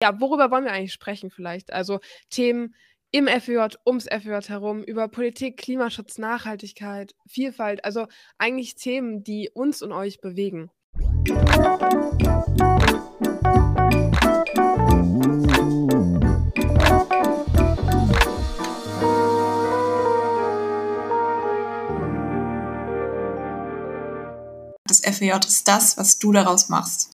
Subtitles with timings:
[0.00, 1.72] Ja, worüber wollen wir eigentlich sprechen vielleicht?
[1.72, 1.98] Also
[2.30, 2.74] Themen
[3.10, 8.06] im FWJ, ums FWJ herum, über Politik, Klimaschutz, Nachhaltigkeit, Vielfalt, also
[8.38, 10.70] eigentlich Themen, die uns und euch bewegen.
[24.86, 27.06] Das FWJ ist das, was du daraus machst.